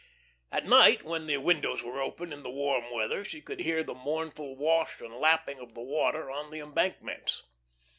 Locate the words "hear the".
3.59-3.93